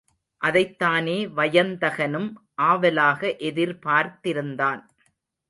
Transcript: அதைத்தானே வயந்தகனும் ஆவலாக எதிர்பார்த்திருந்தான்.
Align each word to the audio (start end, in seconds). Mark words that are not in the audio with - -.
அதைத்தானே 0.41 1.17
வயந்தகனும் 1.35 2.27
ஆவலாக 2.61 3.35
எதிர்பார்த்திருந்தான். 3.41 4.81